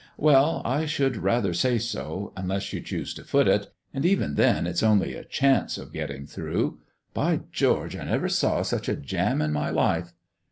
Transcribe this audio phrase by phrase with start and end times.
[0.17, 4.65] "Well, I should rather say so, unless you choose to foot it; and even then
[4.65, 6.79] it's only a chance of getting through.
[7.13, 7.95] By George!
[7.95, 10.11] I never saw such a jam in my life."